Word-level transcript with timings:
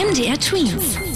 MDR 0.00 0.38
Twins. 0.38 1.09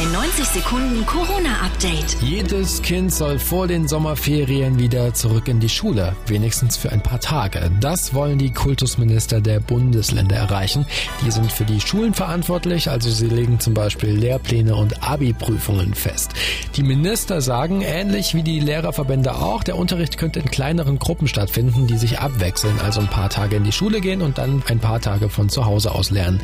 Dein 0.00 0.12
90 0.12 0.46
Sekunden 0.46 1.04
Corona-Update. 1.04 2.22
Jedes 2.22 2.80
Kind 2.80 3.12
soll 3.12 3.38
vor 3.38 3.66
den 3.66 3.86
Sommerferien 3.86 4.78
wieder 4.78 5.12
zurück 5.12 5.46
in 5.46 5.60
die 5.60 5.68
Schule, 5.68 6.16
wenigstens 6.26 6.78
für 6.78 6.90
ein 6.90 7.02
paar 7.02 7.20
Tage. 7.20 7.70
Das 7.80 8.14
wollen 8.14 8.38
die 8.38 8.50
Kultusminister 8.50 9.42
der 9.42 9.60
Bundesländer 9.60 10.36
erreichen. 10.36 10.86
Die 11.22 11.30
sind 11.30 11.52
für 11.52 11.66
die 11.66 11.82
Schulen 11.82 12.14
verantwortlich, 12.14 12.88
also 12.88 13.10
sie 13.10 13.26
legen 13.26 13.60
zum 13.60 13.74
Beispiel 13.74 14.08
Lehrpläne 14.12 14.74
und 14.74 15.02
Abi-Prüfungen 15.02 15.92
fest. 15.92 16.30
Die 16.76 16.82
Minister 16.82 17.42
sagen, 17.42 17.82
ähnlich 17.82 18.34
wie 18.34 18.42
die 18.42 18.60
Lehrerverbände 18.60 19.34
auch, 19.34 19.62
der 19.62 19.76
Unterricht 19.76 20.16
könnte 20.16 20.40
in 20.40 20.50
kleineren 20.50 20.98
Gruppen 20.98 21.28
stattfinden, 21.28 21.86
die 21.86 21.98
sich 21.98 22.20
abwechseln, 22.20 22.80
also 22.82 23.00
ein 23.00 23.08
paar 23.08 23.28
Tage 23.28 23.56
in 23.56 23.64
die 23.64 23.72
Schule 23.72 24.00
gehen 24.00 24.22
und 24.22 24.38
dann 24.38 24.62
ein 24.66 24.78
paar 24.78 25.00
Tage 25.00 25.28
von 25.28 25.50
zu 25.50 25.66
Hause 25.66 25.94
aus 25.94 26.10
lernen. 26.10 26.40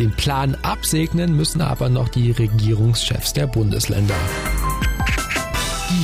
Den 0.00 0.10
Plan 0.10 0.56
absegnen 0.62 1.36
müssen 1.36 1.60
aber 1.60 1.90
noch 1.90 2.08
die 2.08 2.32
Regierung 2.32 2.87
Regierungschefs 2.88 3.34
der 3.34 3.46
Bundesländer. 3.46 4.14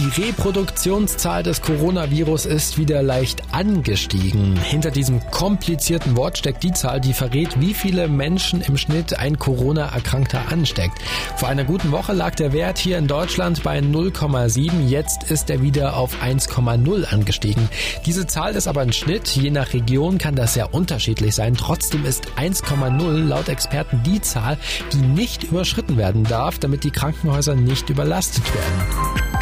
Die 0.04 0.22
Reproduktionszahl 0.22 1.42
des 1.42 1.62
Coronavirus 1.62 2.44
ist 2.44 2.76
wieder 2.76 3.02
leicht 3.02 3.42
angestiegen. 3.52 4.54
Hinter 4.56 4.90
diesem 4.90 5.18
komplizierten 5.30 6.14
Wort 6.14 6.36
steckt 6.36 6.62
die 6.62 6.72
Zahl, 6.72 7.00
die 7.00 7.14
verrät, 7.14 7.58
wie 7.58 7.72
viele 7.72 8.06
Menschen 8.06 8.60
im 8.60 8.76
Schnitt 8.76 9.18
ein 9.18 9.38
Corona-Erkrankter 9.38 10.42
ansteckt. 10.50 10.98
Vor 11.36 11.48
einer 11.48 11.64
guten 11.64 11.90
Woche 11.90 12.12
lag 12.12 12.34
der 12.34 12.52
Wert 12.52 12.76
hier 12.76 12.98
in 12.98 13.06
Deutschland 13.06 13.62
bei 13.62 13.78
0,7. 13.78 14.86
Jetzt 14.88 15.30
ist 15.30 15.48
er 15.48 15.62
wieder 15.62 15.96
auf 15.96 16.22
1,0 16.22 17.04
angestiegen. 17.06 17.70
Diese 18.04 18.26
Zahl 18.26 18.56
ist 18.56 18.68
aber 18.68 18.82
ein 18.82 18.92
Schnitt. 18.92 19.28
Je 19.28 19.50
nach 19.50 19.72
Region 19.72 20.18
kann 20.18 20.34
das 20.34 20.52
sehr 20.52 20.74
unterschiedlich 20.74 21.34
sein. 21.34 21.54
Trotzdem 21.56 22.04
ist 22.04 22.26
1,0 22.36 23.26
laut 23.26 23.48
Experten 23.48 24.02
die 24.04 24.20
Zahl, 24.20 24.58
die 24.92 24.98
nicht 24.98 25.44
überschritten 25.44 25.96
werden 25.96 26.24
darf, 26.24 26.58
damit 26.58 26.84
die 26.84 26.90
Krankenhäuser 26.90 27.54
nicht 27.54 27.88
überlastet 27.88 28.44
werden. 28.54 29.33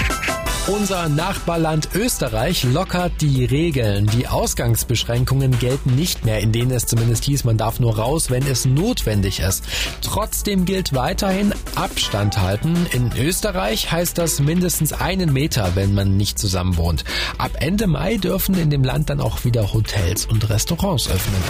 Unser 0.68 1.08
Nachbarland 1.08 1.88
Österreich 1.96 2.62
lockert 2.62 3.20
die 3.20 3.44
Regeln. 3.44 4.06
Die 4.06 4.28
Ausgangsbeschränkungen 4.28 5.58
gelten 5.58 5.96
nicht 5.96 6.24
mehr, 6.24 6.38
in 6.38 6.52
denen 6.52 6.70
es 6.70 6.86
zumindest 6.86 7.24
hieß, 7.24 7.42
man 7.42 7.56
darf 7.56 7.80
nur 7.80 7.98
raus, 7.98 8.30
wenn 8.30 8.46
es 8.46 8.64
notwendig 8.64 9.40
ist. 9.40 9.64
Trotzdem 10.02 10.64
gilt 10.64 10.94
weiterhin 10.94 11.52
Abstand 11.74 12.38
halten. 12.38 12.86
In 12.92 13.10
Österreich 13.18 13.90
heißt 13.90 14.16
das 14.18 14.38
mindestens 14.38 14.92
einen 14.92 15.32
Meter, 15.32 15.72
wenn 15.74 15.94
man 15.94 16.16
nicht 16.16 16.38
zusammen 16.38 16.76
wohnt. 16.76 17.02
Ab 17.38 17.50
Ende 17.58 17.88
Mai 17.88 18.18
dürfen 18.18 18.54
in 18.54 18.70
dem 18.70 18.84
Land 18.84 19.10
dann 19.10 19.20
auch 19.20 19.44
wieder 19.44 19.72
Hotels 19.74 20.26
und 20.26 20.48
Restaurants 20.48 21.08
öffnen. 21.08 21.42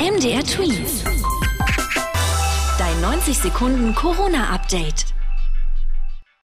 MDR 0.00 0.42
Tweet. 0.42 0.88
Dein 2.76 3.00
90 3.00 3.38
Sekunden 3.38 3.94
Corona-Update. 3.94 5.05